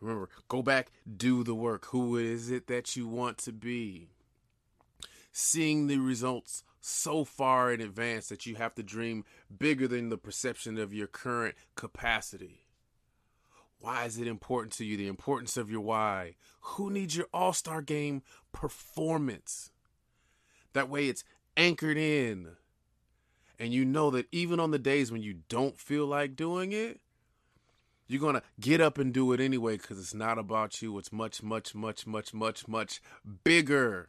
Remember, 0.00 0.28
go 0.48 0.62
back, 0.62 0.92
do 1.16 1.42
the 1.42 1.54
work. 1.54 1.86
Who 1.86 2.16
is 2.16 2.50
it 2.50 2.66
that 2.66 2.96
you 2.96 3.06
want 3.08 3.38
to 3.38 3.52
be? 3.52 4.08
Seeing 5.32 5.86
the 5.86 5.98
results 5.98 6.62
so 6.80 7.24
far 7.24 7.72
in 7.72 7.80
advance 7.80 8.28
that 8.28 8.46
you 8.46 8.54
have 8.56 8.74
to 8.74 8.82
dream 8.82 9.24
bigger 9.58 9.88
than 9.88 10.08
the 10.08 10.18
perception 10.18 10.78
of 10.78 10.94
your 10.94 11.06
current 11.06 11.54
capacity. 11.74 12.66
Why 13.80 14.04
is 14.04 14.18
it 14.18 14.26
important 14.26 14.72
to 14.74 14.84
you? 14.84 14.96
The 14.96 15.08
importance 15.08 15.56
of 15.56 15.70
your 15.70 15.80
why. 15.80 16.36
Who 16.60 16.90
needs 16.90 17.16
your 17.16 17.26
all 17.32 17.52
star 17.52 17.82
game 17.82 18.22
performance? 18.52 19.70
That 20.72 20.88
way 20.88 21.08
it's 21.08 21.24
anchored 21.56 21.96
in. 21.96 22.56
And 23.58 23.72
you 23.72 23.84
know 23.84 24.10
that 24.10 24.26
even 24.32 24.60
on 24.60 24.70
the 24.70 24.78
days 24.78 25.10
when 25.10 25.22
you 25.22 25.38
don't 25.48 25.78
feel 25.78 26.06
like 26.06 26.36
doing 26.36 26.72
it, 26.72 27.00
You're 28.08 28.20
going 28.20 28.34
to 28.36 28.42
get 28.60 28.80
up 28.80 28.98
and 28.98 29.12
do 29.12 29.32
it 29.32 29.40
anyway 29.40 29.76
because 29.76 29.98
it's 29.98 30.14
not 30.14 30.38
about 30.38 30.80
you. 30.80 30.96
It's 30.98 31.12
much, 31.12 31.42
much, 31.42 31.74
much, 31.74 32.06
much, 32.06 32.32
much, 32.32 32.68
much 32.68 33.02
bigger. 33.44 34.08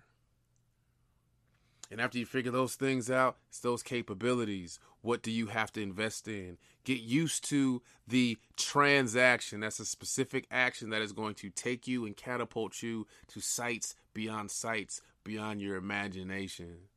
And 1.89 2.01
after 2.01 2.19
you 2.19 2.25
figure 2.25 2.51
those 2.51 2.75
things 2.75 3.09
out, 3.09 3.37
it's 3.49 3.59
those 3.61 3.81
capabilities. 3.81 4.77
What 5.01 5.23
do 5.23 5.31
you 5.31 5.47
have 5.47 5.71
to 5.73 5.81
invest 5.81 6.27
in? 6.27 6.57
Get 6.83 6.99
used 6.99 7.47
to 7.49 7.81
the 8.07 8.37
transaction. 8.57 9.61
That's 9.61 9.79
a 9.79 9.85
specific 9.85 10.45
action 10.51 10.89
that 10.89 11.01
is 11.01 11.13
going 11.13 11.35
to 11.35 11.49
take 11.49 11.87
you 11.87 12.05
and 12.05 12.15
catapult 12.15 12.83
you 12.83 13.07
to 13.29 13.39
sights 13.39 13.95
beyond 14.13 14.51
sights, 14.51 15.01
beyond 15.23 15.61
your 15.61 15.75
imagination. 15.77 16.89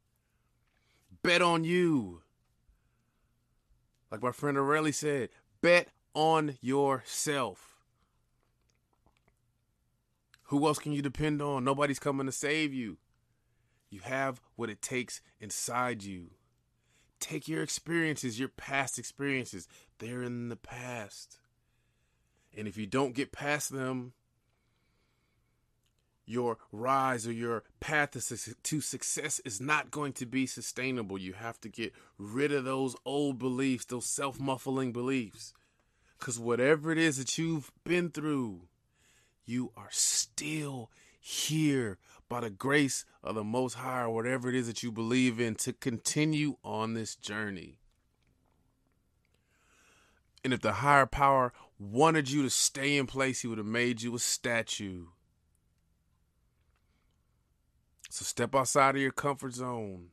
Bet 1.22 1.40
on 1.40 1.64
you. 1.64 2.22
Like 4.10 4.22
my 4.22 4.32
friend 4.32 4.56
Aurelie 4.56 4.94
said, 4.94 5.28
bet 5.60 5.88
on 6.14 6.58
yourself. 6.60 7.78
Who 10.44 10.66
else 10.66 10.80
can 10.80 10.92
you 10.92 11.00
depend 11.00 11.40
on? 11.40 11.62
Nobody's 11.62 12.00
coming 12.00 12.26
to 12.26 12.32
save 12.32 12.74
you. 12.74 12.98
You 13.88 14.00
have 14.00 14.40
what 14.56 14.70
it 14.70 14.82
takes 14.82 15.20
inside 15.40 16.02
you. 16.02 16.30
Take 17.20 17.46
your 17.46 17.62
experiences, 17.62 18.40
your 18.40 18.48
past 18.48 18.98
experiences. 18.98 19.68
They're 19.98 20.22
in 20.22 20.48
the 20.48 20.56
past. 20.56 21.38
And 22.56 22.66
if 22.66 22.76
you 22.76 22.86
don't 22.86 23.14
get 23.14 23.30
past 23.30 23.72
them, 23.72 24.12
your 26.30 26.58
rise 26.70 27.26
or 27.26 27.32
your 27.32 27.64
path 27.80 28.12
to 28.12 28.80
success 28.80 29.40
is 29.40 29.60
not 29.60 29.90
going 29.90 30.12
to 30.12 30.26
be 30.26 30.46
sustainable. 30.46 31.18
You 31.18 31.32
have 31.32 31.60
to 31.62 31.68
get 31.68 31.92
rid 32.18 32.52
of 32.52 32.64
those 32.64 32.94
old 33.04 33.38
beliefs, 33.38 33.86
those 33.86 34.06
self 34.06 34.38
muffling 34.38 34.92
beliefs. 34.92 35.52
Because 36.18 36.38
whatever 36.38 36.92
it 36.92 36.98
is 36.98 37.16
that 37.16 37.36
you've 37.36 37.72
been 37.82 38.10
through, 38.10 38.68
you 39.44 39.72
are 39.76 39.88
still 39.90 40.90
here 41.18 41.98
by 42.28 42.40
the 42.40 42.50
grace 42.50 43.04
of 43.24 43.34
the 43.34 43.42
Most 43.42 43.74
High 43.74 44.02
or 44.02 44.10
whatever 44.10 44.48
it 44.48 44.54
is 44.54 44.68
that 44.68 44.82
you 44.82 44.92
believe 44.92 45.40
in 45.40 45.56
to 45.56 45.72
continue 45.72 46.56
on 46.62 46.94
this 46.94 47.16
journey. 47.16 47.78
And 50.44 50.52
if 50.52 50.60
the 50.60 50.74
higher 50.74 51.06
power 51.06 51.52
wanted 51.78 52.30
you 52.30 52.42
to 52.42 52.50
stay 52.50 52.96
in 52.96 53.06
place, 53.06 53.40
he 53.40 53.48
would 53.48 53.58
have 53.58 53.66
made 53.66 54.00
you 54.02 54.14
a 54.14 54.18
statue. 54.18 55.06
So 58.10 58.24
step 58.24 58.56
outside 58.56 58.96
of 58.96 59.00
your 59.00 59.12
comfort 59.12 59.54
zone. 59.54 60.08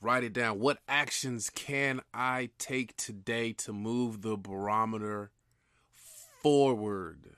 Write 0.00 0.24
it 0.24 0.32
down. 0.32 0.58
What 0.58 0.78
actions 0.88 1.50
can 1.50 2.00
I 2.14 2.48
take 2.58 2.96
today 2.96 3.52
to 3.52 3.74
move 3.74 4.22
the 4.22 4.38
barometer 4.38 5.30
forward? 6.42 7.36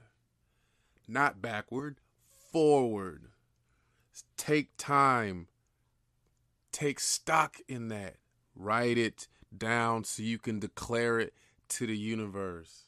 Not 1.09 1.43
backward, 1.43 1.97
forward. 2.53 3.25
Take 4.37 4.69
time. 4.79 5.49
Take 6.71 7.01
stock 7.01 7.57
in 7.67 7.89
that. 7.89 8.15
Write 8.55 8.99
it 8.99 9.27
down 9.57 10.05
so 10.05 10.23
you 10.23 10.39
can 10.39 10.61
declare 10.61 11.19
it 11.19 11.35
to 11.71 11.89
the 11.89 11.99
universe. 11.99 12.85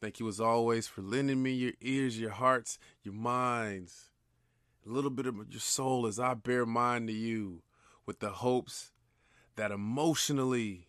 Thank 0.00 0.18
you 0.18 0.26
as 0.26 0.40
always 0.40 0.88
for 0.88 1.02
lending 1.02 1.40
me 1.40 1.52
your 1.52 1.74
ears, 1.80 2.18
your 2.18 2.30
hearts, 2.30 2.80
your 3.04 3.14
minds, 3.14 4.09
a 4.90 4.92
little 4.92 5.10
bit 5.10 5.26
of 5.26 5.36
your 5.50 5.60
soul 5.60 6.06
as 6.06 6.18
I 6.18 6.34
bear 6.34 6.66
mine 6.66 7.06
to 7.06 7.12
you 7.12 7.62
with 8.06 8.18
the 8.18 8.30
hopes 8.30 8.90
that 9.54 9.70
emotionally 9.70 10.88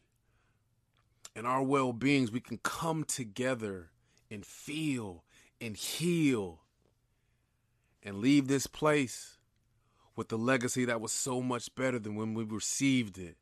in 1.35 1.45
our 1.45 1.61
well 1.61 1.93
beings 1.93 2.31
we 2.31 2.39
can 2.39 2.57
come 2.57 3.03
together 3.03 3.91
and 4.29 4.45
feel 4.45 5.23
and 5.59 5.77
heal 5.77 6.61
and 8.01 8.17
leave 8.17 8.47
this 8.47 8.65
place 8.65 9.37
with 10.15 10.29
the 10.29 10.37
legacy 10.37 10.83
that 10.85 10.99
was 10.99 11.11
so 11.11 11.41
much 11.41 11.73
better 11.75 11.99
than 11.99 12.15
when 12.15 12.33
we 12.33 12.43
received 12.43 13.19
it. 13.19 13.37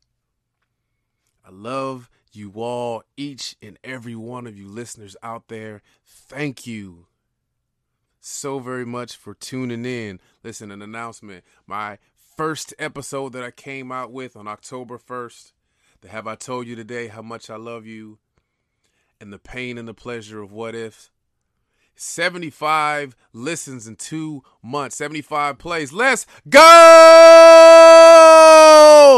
I 1.44 1.50
love 1.50 2.10
you 2.32 2.52
all, 2.56 3.02
each 3.16 3.56
and 3.62 3.78
every 3.82 4.14
one 4.14 4.46
of 4.46 4.58
you 4.58 4.68
listeners 4.68 5.16
out 5.22 5.48
there. 5.48 5.80
Thank 6.04 6.66
you 6.66 7.06
so 8.20 8.58
very 8.58 8.86
much 8.86 9.16
for 9.16 9.34
tuning 9.34 9.84
in. 9.84 10.20
Listen, 10.44 10.70
an 10.70 10.82
announcement. 10.82 11.44
My 11.66 11.98
first 12.36 12.74
episode 12.78 13.32
that 13.32 13.42
I 13.42 13.50
came 13.50 13.90
out 13.90 14.12
with 14.12 14.36
on 14.36 14.46
October 14.46 14.98
1st, 14.98 15.52
the 16.00 16.08
Have 16.08 16.26
I 16.26 16.34
Told 16.34 16.66
You 16.66 16.76
Today 16.76 17.08
How 17.08 17.22
Much 17.22 17.50
I 17.50 17.56
Love 17.56 17.86
You, 17.86 18.18
and 19.20 19.32
the 19.32 19.38
Pain 19.38 19.76
and 19.78 19.88
the 19.88 19.94
Pleasure 19.94 20.42
of 20.42 20.52
What 20.52 20.74
If 20.74 21.10
75 21.96 23.14
listens 23.34 23.86
in 23.86 23.96
two 23.96 24.42
months, 24.62 24.96
75 24.96 25.58
plays. 25.58 25.92
Let's 25.92 26.26
go! 26.48 26.60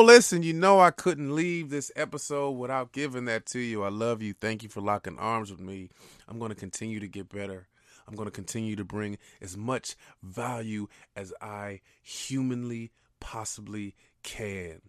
Listen, 0.05 0.43
you 0.43 0.53
know 0.53 0.81
I 0.81 0.91
couldn't 0.91 1.33
leave 1.35 1.71
this 1.71 1.93
episode 1.95 2.51
without 2.53 2.91
giving 2.91 3.27
that 3.27 3.47
to 3.47 3.61
you. 3.61 3.85
I 3.85 3.89
love 3.89 4.21
you. 4.21 4.35
Thank 4.35 4.65
you 4.65 4.69
for 4.69 4.81
locking 4.81 5.17
arms 5.19 5.53
with 5.53 5.61
me. 5.61 5.91
I'm 6.29 6.41
going 6.41 6.49
to 6.49 6.57
continue 6.57 6.99
to 6.99 7.07
get 7.07 7.29
better. 7.29 7.69
I'm 8.07 8.15
going 8.15 8.27
to 8.27 8.33
continue 8.33 8.77
to 8.77 8.85
bring 8.85 9.19
as 9.41 9.57
much 9.57 9.97
value 10.23 10.89
as 11.15 11.33
I 11.41 11.81
humanly 12.03 12.93
possibly 13.21 13.95
can. 14.23 14.81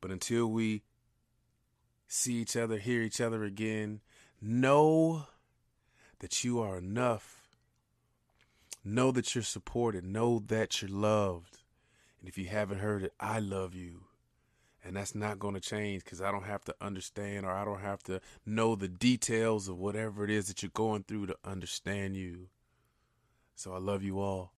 But 0.00 0.10
until 0.10 0.46
we 0.46 0.82
see 2.06 2.34
each 2.34 2.56
other, 2.56 2.78
hear 2.78 3.02
each 3.02 3.20
other 3.20 3.44
again, 3.44 4.00
know 4.40 5.26
that 6.18 6.44
you 6.44 6.60
are 6.60 6.78
enough. 6.78 7.42
Know 8.84 9.10
that 9.12 9.34
you're 9.34 9.42
supported. 9.44 10.04
Know 10.04 10.40
that 10.46 10.82
you're 10.82 10.90
loved. 10.90 11.58
And 12.20 12.28
if 12.28 12.36
you 12.36 12.46
haven't 12.46 12.80
heard 12.80 13.02
it, 13.02 13.12
I 13.18 13.38
love 13.38 13.74
you. 13.74 14.04
And 14.84 14.96
that's 14.96 15.14
not 15.14 15.38
going 15.38 15.54
to 15.54 15.60
change 15.60 16.04
because 16.04 16.20
I 16.20 16.30
don't 16.30 16.44
have 16.44 16.62
to 16.64 16.74
understand 16.80 17.46
or 17.46 17.52
I 17.52 17.64
don't 17.64 17.80
have 17.80 18.02
to 18.04 18.20
know 18.44 18.76
the 18.76 18.88
details 18.88 19.66
of 19.66 19.78
whatever 19.78 20.24
it 20.24 20.30
is 20.30 20.46
that 20.48 20.62
you're 20.62 20.70
going 20.74 21.04
through 21.04 21.26
to 21.26 21.36
understand 21.42 22.16
you. 22.16 22.48
So 23.54 23.72
I 23.72 23.78
love 23.78 24.02
you 24.02 24.20
all. 24.20 24.52